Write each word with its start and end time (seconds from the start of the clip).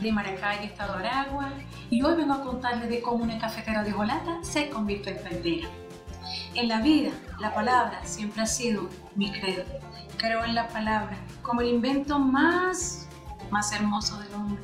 de 0.00 0.12
Maracay, 0.12 0.64
Estado 0.64 0.94
Aragua, 0.94 1.52
y 1.90 2.02
hoy 2.02 2.14
vengo 2.14 2.34
a 2.34 2.42
contarles 2.42 2.88
de 2.88 3.00
cómo 3.00 3.24
una 3.24 3.38
cafetera 3.38 3.82
de 3.82 3.92
Holanda 3.92 4.38
se 4.42 4.68
convirtió 4.70 5.12
en 5.12 5.22
pantera. 5.22 5.68
En 6.54 6.68
la 6.68 6.80
vida, 6.80 7.10
la 7.40 7.54
palabra 7.54 8.00
siempre 8.04 8.42
ha 8.42 8.46
sido 8.46 8.88
mi 9.16 9.32
credo. 9.32 9.64
Creo 10.16 10.44
en 10.44 10.54
la 10.54 10.68
palabra 10.68 11.16
como 11.42 11.60
el 11.60 11.68
invento 11.68 12.18
más, 12.18 13.08
más 13.50 13.72
hermoso 13.72 14.18
del 14.20 14.34
hombre. 14.34 14.62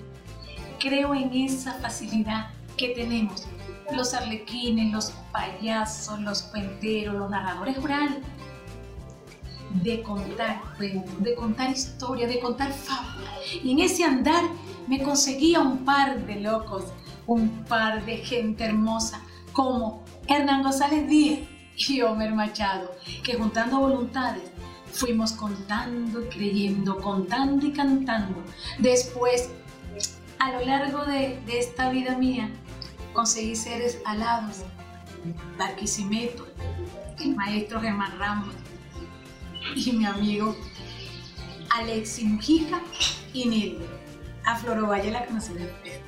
Creo 0.79 1.15
en 1.15 1.33
esa 1.33 1.75
facilidad 1.75 2.51
que 2.77 2.89
tenemos 2.91 3.47
los 3.93 4.15
arlequines, 4.15 4.93
los 4.93 5.13
payasos, 5.33 6.21
los 6.21 6.43
cuenteros, 6.43 7.15
los 7.15 7.31
narradores 7.31 7.79
orales, 7.79 8.19
de 9.83 10.03
contar 10.03 10.61
cuentos, 10.77 11.23
de 11.23 11.35
contar 11.35 11.71
historias, 11.71 12.29
de 12.29 12.41
contar 12.41 12.73
fábulas. 12.73 13.31
Y 13.63 13.73
en 13.73 13.81
ese 13.81 14.05
andar 14.05 14.45
me 14.87 15.03
conseguía 15.03 15.61
un 15.61 15.85
par 15.85 16.27
de 16.27 16.41
locos, 16.41 16.85
un 17.27 17.65
par 17.65 18.05
de 18.05 18.19
gente 18.19 18.65
hermosa, 18.65 19.23
como 19.53 20.05
Hernán 20.27 20.63
González 20.63 21.09
Díaz 21.09 21.41
y 21.77 22.03
Homer 22.03 22.35
Machado, 22.35 22.91
que 23.23 23.35
juntando 23.35 23.81
voluntades 23.81 24.43
fuimos 24.95 25.33
contando 25.33 26.23
y 26.25 26.29
creyendo, 26.29 26.99
contando 26.99 27.67
y 27.67 27.73
cantando. 27.73 28.43
Después, 28.79 29.51
a 30.39 30.53
lo 30.53 30.65
largo 30.65 31.05
de, 31.05 31.41
esta 31.49 31.91
vida 31.91 32.17
mía, 32.17 32.51
conseguí 33.13 33.57
seres 33.57 34.01
alados, 34.05 34.63
Barquisimeto, 35.59 36.47
el 37.19 37.35
maestro 37.35 37.81
Germán 37.81 38.19
Ramos 38.19 38.55
y 39.75 39.93
mi 39.93 40.05
amigo 40.05 40.55
Alexi 41.71 42.25
Mujica 42.25 42.83
y 43.33 43.47
Nelly, 43.47 43.79
a 44.45 44.57
Florovalle 44.57 45.11
la 45.11 45.27
conocí 45.27 45.55
después. 45.55 46.01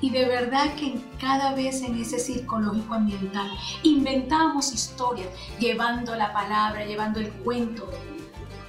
Y 0.00 0.10
de 0.10 0.26
verdad 0.26 0.74
que 0.74 1.00
cada 1.18 1.54
vez 1.54 1.82
en 1.82 1.98
ese 1.98 2.18
psicológico 2.18 2.94
ambiental 2.94 3.50
inventamos 3.82 4.72
historias, 4.72 5.28
llevando 5.58 6.14
la 6.14 6.32
palabra, 6.32 6.84
llevando 6.84 7.20
el 7.20 7.30
cuento 7.30 7.88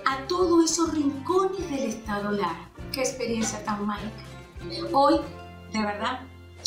a 0.06 0.26
todos 0.28 0.72
esos 0.72 0.94
rincones 0.94 1.70
del 1.70 1.84
estado 1.84 2.32
Lara. 2.32 2.70
Qué 2.92 3.02
experiencia 3.02 3.64
tan 3.66 3.86
mágica. 3.86 4.24
Hoy, 4.94 5.16
de 5.74 5.82
verdad, 5.82 6.22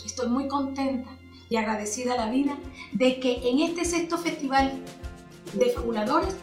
estoy 0.05 0.29
muy 0.29 0.49
contenta 0.49 1.11
y 1.49 1.57
agradecida 1.57 2.15
a 2.15 2.27
la 2.27 2.31
vida 2.31 2.57
de 2.93 3.21
que 3.21 3.49
en 3.49 3.61
este 3.61 3.85
sexto 3.85 4.19
festival 4.19 4.83
de 5.55 5.71
fabuladores 5.71 6.37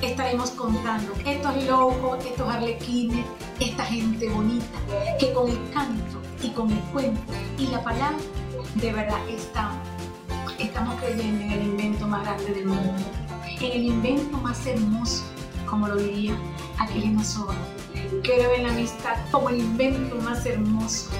estaremos 0.00 0.50
contando 0.52 1.12
estos 1.26 1.64
locos, 1.64 2.24
estos 2.24 2.48
arlequines, 2.48 3.26
esta 3.60 3.84
gente 3.84 4.28
bonita, 4.28 4.78
que 5.18 5.32
con 5.32 5.48
el 5.50 5.58
canto 5.72 6.18
y 6.42 6.48
con 6.50 6.70
el 6.70 6.78
cuento 6.92 7.20
y 7.58 7.66
la 7.66 7.82
palabra, 7.82 8.16
de 8.74 8.92
verdad 8.92 9.18
estamos, 9.28 9.78
creyendo 11.00 11.44
en 11.44 11.50
el 11.52 11.62
invento 11.62 12.06
más 12.06 12.22
grande 12.22 12.52
del 12.52 12.66
mundo, 12.66 12.94
en 13.60 13.72
el 13.72 13.84
invento 13.84 14.36
más 14.38 14.66
hermoso, 14.66 15.24
como 15.68 15.88
lo 15.88 15.96
diría 15.96 16.34
Aquilino 16.78 17.22
Soba. 17.22 17.54
Creo 18.22 18.54
en 18.54 18.64
la 18.64 18.70
amistad 18.70 19.16
como 19.30 19.50
el 19.50 19.60
invento 19.60 20.16
más 20.16 20.44
hermoso 20.46 21.10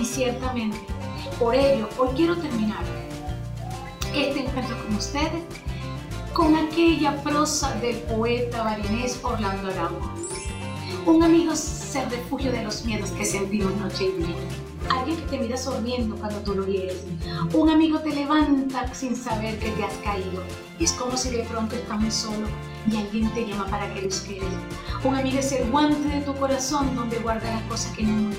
y 0.00 0.04
ciertamente 0.04 0.78
por 1.38 1.54
ello 1.54 1.88
hoy 1.98 2.10
quiero 2.14 2.36
terminar 2.36 2.84
este 4.14 4.44
encuentro 4.44 4.76
con 4.84 4.96
ustedes 4.96 5.42
con 6.32 6.54
aquella 6.56 7.20
prosa 7.22 7.74
del 7.76 7.96
poeta 7.96 8.62
barinés 8.62 9.18
Orlando 9.22 9.68
Araujo. 9.70 10.21
Un 11.06 11.22
amigo 11.22 11.52
es 11.52 11.94
el 11.94 12.10
refugio 12.10 12.52
de 12.52 12.64
los 12.64 12.84
miedos 12.84 13.10
que 13.10 13.24
sentimos 13.24 13.74
noche 13.76 14.04
y 14.04 14.22
día. 14.22 14.36
Alguien 14.90 15.16
que 15.16 15.26
te 15.26 15.38
mira 15.38 15.56
sonriendo 15.56 16.16
cuando 16.16 16.38
tú 16.40 16.54
lo 16.54 16.66
hieres. 16.66 17.04
Un 17.54 17.70
amigo 17.70 18.00
te 18.00 18.10
levanta 18.10 18.92
sin 18.94 19.16
saber 19.16 19.58
que 19.58 19.70
te 19.70 19.84
has 19.84 19.94
caído. 20.04 20.42
Es 20.78 20.92
como 20.92 21.16
si 21.16 21.30
de 21.30 21.44
pronto 21.44 21.76
estás 21.76 22.00
muy 22.00 22.10
solo 22.10 22.46
y 22.90 22.96
alguien 22.96 23.32
te 23.34 23.46
llama 23.46 23.66
para 23.66 23.92
que 23.94 24.02
lo 24.02 24.08
esperes. 24.08 24.44
Un 25.04 25.14
amigo 25.14 25.38
es 25.38 25.52
el 25.52 25.70
guante 25.70 26.08
de 26.08 26.22
tu 26.22 26.34
corazón 26.34 26.94
donde 26.94 27.18
guarda 27.18 27.50
las 27.50 27.62
cosas 27.62 27.96
que 27.96 28.04
no 28.04 28.30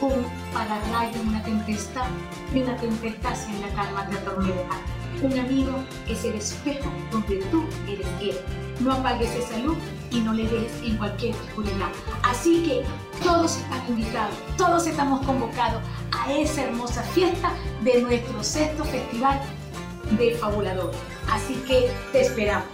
un 0.00 0.26
pararrayo 0.52 1.20
en 1.20 1.28
una 1.28 1.42
tempestad 1.42 2.06
y 2.54 2.62
una 2.62 2.76
tempestad 2.76 3.34
sin 3.34 3.60
la 3.60 3.68
calma 3.68 4.06
te 4.08 4.16
atormenta. 4.18 4.76
Un 5.22 5.38
amigo 5.38 5.72
es 6.08 6.24
el 6.24 6.34
espejo 6.34 6.90
donde 7.10 7.36
tú 7.50 7.64
eres 7.88 8.06
él. 8.20 8.36
No 8.80 8.92
apagues 8.92 9.30
esa 9.34 9.58
luz 9.58 9.76
y 10.10 10.20
no 10.20 10.32
le 10.32 10.44
dejes 10.44 10.82
en 10.84 10.96
cualquier 10.96 11.34
oscuridad. 11.34 11.88
Así 12.22 12.62
que 12.62 12.82
todos 13.22 13.56
están 13.56 13.86
invitados, 13.88 14.34
todos 14.56 14.86
estamos 14.86 15.24
convocados 15.24 15.82
a 16.12 16.32
esa 16.32 16.64
hermosa 16.64 17.02
fiesta 17.02 17.52
de 17.82 18.02
nuestro 18.02 18.42
sexto 18.42 18.84
festival 18.84 19.40
de 20.18 20.32
Fabulador. 20.34 20.92
Así 21.30 21.54
que 21.66 21.90
te 22.12 22.22
esperamos. 22.22 22.66